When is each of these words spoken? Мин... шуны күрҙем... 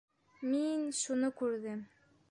Мин... 0.53 0.89
шуны 1.03 1.33
күрҙем... 1.43 1.89